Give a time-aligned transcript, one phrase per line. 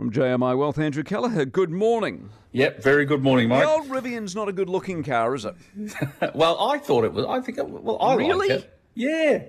[0.00, 1.44] From JMI Wealth, Andrew Kelleher.
[1.44, 2.30] Good morning.
[2.52, 3.64] Yep, very good morning, Mike.
[3.64, 5.54] The old Rivian's not a good looking car, is it?
[6.34, 7.26] well, I thought it was.
[7.26, 8.48] I think, it, well, I really?
[8.48, 8.78] like it.
[8.94, 9.42] Yeah.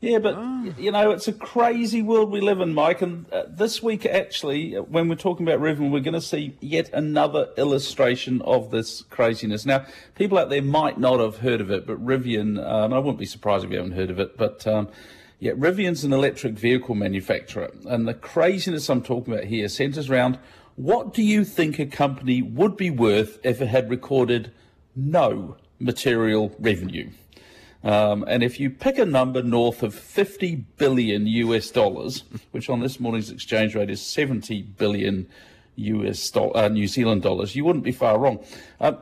[0.00, 0.72] Yeah, but oh.
[0.78, 3.02] you know, it's a crazy world we live in, Mike.
[3.02, 6.88] And uh, this week, actually, when we're talking about Rivian, we're going to see yet
[6.94, 9.66] another illustration of this craziness.
[9.66, 13.18] Now, people out there might not have heard of it, but Rivian, um, I wouldn't
[13.18, 14.88] be surprised if you haven't heard of it, but um,
[15.44, 17.70] yeah, Rivian's an electric vehicle manufacturer.
[17.84, 20.38] And the craziness I'm talking about here centers around
[20.74, 24.52] what do you think a company would be worth if it had recorded
[24.96, 27.10] no material revenue?
[27.82, 32.80] Um, and if you pick a number north of 50 billion US dollars, which on
[32.80, 35.26] this morning's exchange rate is 70 billion
[35.76, 38.42] US uh, New Zealand dollars, you wouldn't be far wrong,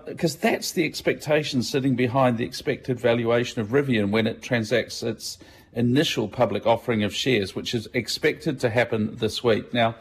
[0.07, 5.05] because uh, that's the expectation sitting behind the expected valuation of Rivian when it transacts
[5.05, 5.39] its
[5.73, 9.73] initial public offering of shares, which is expected to happen this week.
[9.73, 9.97] Now,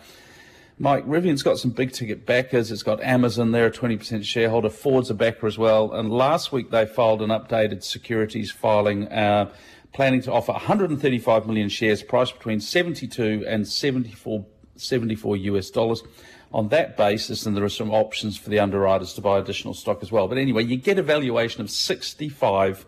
[0.82, 2.72] Mike, Rivian's got some big ticket backers.
[2.72, 4.70] It's got Amazon there, a 20% shareholder.
[4.70, 5.94] Ford's a backer as well.
[5.94, 9.52] And last week they filed an updated securities filing, uh,
[9.94, 14.46] planning to offer 135 million shares, priced between 72 and 74,
[14.76, 16.02] 74 US dollars.
[16.54, 20.00] On that basis, and there are some options for the underwriters to buy additional stock
[20.02, 20.28] as well.
[20.28, 22.86] But anyway, you get a valuation of 65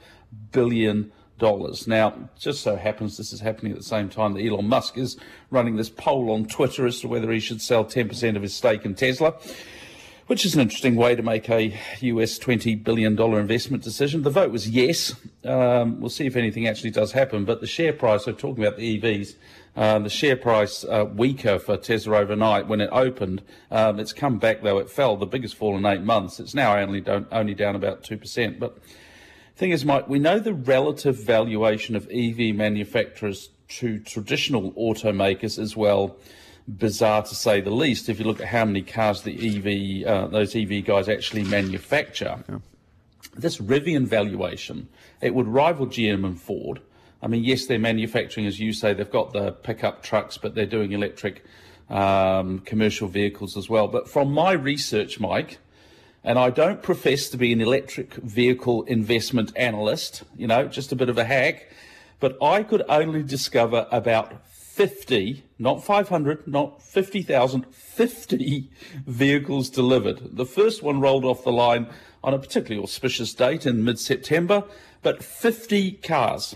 [0.52, 1.12] billion
[1.44, 1.90] dollars.
[1.90, 5.18] Now, just so happens this is happening at the same time that Elon Musk is
[5.52, 8.86] running this poll on Twitter as to whether he should sell 10% of his stake
[8.86, 9.34] in Tesla,
[10.28, 14.22] which is an interesting way to make a US $20 billion investment decision.
[14.22, 15.16] The vote was yes.
[15.44, 18.78] Um, we'll see if anything actually does happen, but the share price, so talking about
[18.78, 19.36] the EVs,
[19.76, 23.42] uh, the share price uh, weaker for Tesla overnight when it opened.
[23.70, 26.40] Um, it's come back though; it fell, the biggest fall in eight months.
[26.40, 28.60] It's now only only down about two percent.
[28.60, 28.78] But
[29.56, 35.78] Thing is, Mike, we know the relative valuation of EV manufacturers to traditional automakers as
[35.78, 36.18] well
[36.68, 38.10] bizarre to say the least.
[38.10, 42.44] If you look at how many cars the EV uh, those EV guys actually manufacture,
[42.50, 42.60] yeah.
[43.36, 44.88] this Rivian valuation
[45.22, 46.82] it would rival GM and Ford.
[47.22, 50.66] I mean, yes, they're manufacturing, as you say, they've got the pickup trucks, but they're
[50.66, 51.46] doing electric
[51.90, 53.88] um, commercial vehicles as well.
[53.88, 55.60] But from my research, Mike,
[56.24, 60.96] and I don't profess to be an electric vehicle investment analyst, you know, just a
[60.96, 61.70] bit of a hack,
[62.20, 68.72] but I could only discover about 50, not 500, not 50,000, 50
[69.06, 70.38] vehicles delivered.
[70.38, 71.88] The first one rolled off the line
[72.24, 74.64] on a particularly auspicious date in mid September,
[75.02, 76.56] but 50 cars,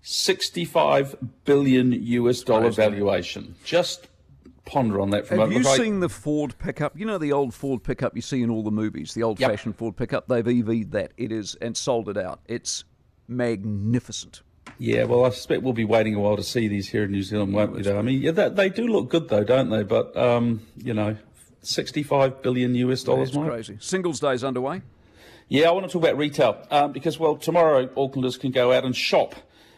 [0.00, 3.56] 65 billion US dollar valuation.
[3.62, 4.08] Just
[4.66, 5.66] ponder on that for Have a moment.
[5.66, 6.98] Have you seen the Ford pickup?
[6.98, 9.76] You know the old Ford pickup you see in all the movies, the old-fashioned.
[9.76, 10.28] Ford pickup.
[10.28, 11.12] They've EV'd that.
[11.16, 12.40] It is and sold it out.
[12.46, 12.84] It's
[13.28, 14.42] magnificent.
[14.78, 17.22] Yeah, well, I suspect we'll be waiting a while to see these here in New
[17.22, 17.82] Zealand, won't we?
[17.82, 19.84] Though I mean, yeah, they, they do look good, though, don't they?
[19.84, 21.16] But um, you know,
[21.62, 23.30] sixty-five billion US dollars.
[23.30, 23.78] That's crazy.
[23.80, 24.82] Singles Day's underway.
[25.48, 28.84] Yeah, I want to talk about retail um, because, well, tomorrow Aucklanders can go out
[28.84, 29.36] and shop,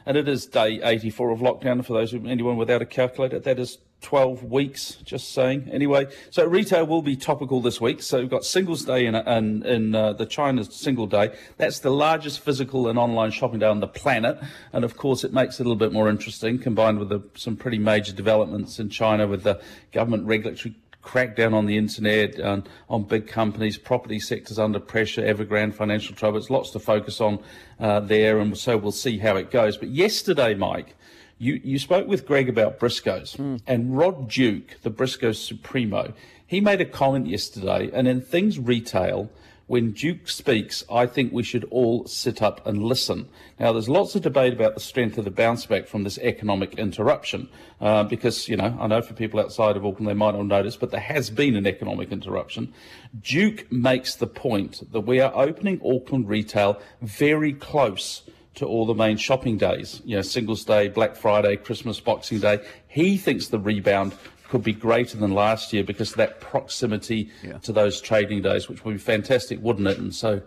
[0.08, 1.84] and it is day 84 of lockdown.
[1.84, 5.68] For those anyone without a calculator, that is 12 weeks, just saying.
[5.70, 8.00] Anyway, so retail will be topical this week.
[8.00, 11.36] So we've got Singles Day in, in, in uh, the China Single Day.
[11.58, 14.38] That's the largest physical and online shopping day on the planet.
[14.72, 17.56] And of course, it makes it a little bit more interesting, combined with the, some
[17.56, 19.60] pretty major developments in China with the
[19.92, 20.74] government regulatory
[21.08, 26.50] crackdown on the internet, um, on big companies, property sectors under pressure, Evergrande financial troubles,
[26.50, 27.38] lots to focus on
[27.80, 28.38] uh, there.
[28.38, 29.78] And so we'll see how it goes.
[29.78, 30.96] But yesterday, Mike,
[31.38, 33.60] you, you spoke with Greg about Briscoes, mm.
[33.66, 36.12] and Rod Duke, the Briscoes Supremo,
[36.46, 39.30] he made a comment yesterday, and in things retail,
[39.68, 43.28] when Duke speaks, I think we should all sit up and listen.
[43.60, 46.74] Now, there's lots of debate about the strength of the bounce back from this economic
[46.78, 47.48] interruption,
[47.80, 50.76] uh, because, you know, I know for people outside of Auckland they might not notice,
[50.76, 52.72] but there has been an economic interruption.
[53.20, 58.22] Duke makes the point that we are opening Auckland retail very close
[58.58, 62.58] to all the main shopping days, you know, Singles Day, Black Friday, Christmas, Boxing Day.
[62.88, 64.14] He thinks the rebound
[64.48, 67.58] could be greater than last year because of that proximity yeah.
[67.58, 69.98] to those trading days, which would be fantastic, wouldn't it?
[69.98, 70.42] And so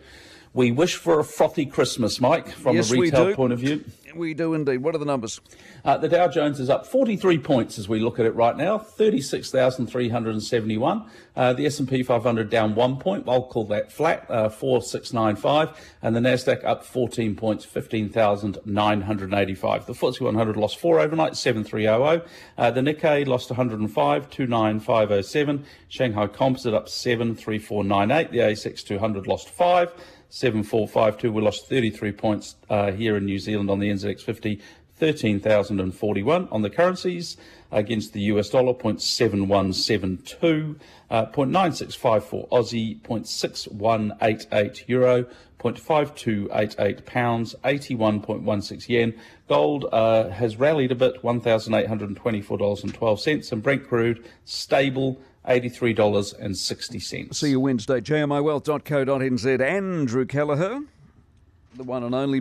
[0.54, 3.86] we wish for a frothy Christmas, Mike, from yes, a retail point of view.
[4.14, 4.80] We do indeed.
[4.80, 5.40] What are the numbers?
[5.86, 8.78] Uh, the Dow Jones is up 43 points as we look at it right now,
[8.78, 11.10] 36,371.
[11.34, 13.24] Uh, the S&P 500 down one point.
[13.30, 15.70] I'll call that flat, uh, 4695.
[16.02, 19.86] And the Nasdaq up 14 points, 15,985.
[19.86, 22.24] The FTSE 100 lost four overnight, 7300.
[22.58, 25.64] Uh, the Nikkei lost 105, 29507.
[25.88, 28.32] Shanghai Composite up 7, 3498.
[28.32, 29.94] The ASX 200 lost five.
[30.32, 31.32] 7452.
[31.32, 34.62] We lost 33 points uh, here in New Zealand on the NZX 50.
[35.02, 36.48] 13,041.
[36.52, 37.36] On the currencies,
[37.72, 40.80] against the US dollar, 0.7172,
[41.10, 45.26] uh, 0.9654 Aussie, 0.6188 Euro,
[45.60, 49.16] 0.5288 pounds, 81.16 yen.
[49.50, 57.34] Gold uh, has rallied a bit, $1,824.12, and Brent crude stable, $83.60.
[57.34, 58.00] See you Wednesday.
[58.00, 59.60] jmiwealth.co.nz.
[59.62, 60.82] Andrew Kelleher,
[61.76, 62.40] the one and only.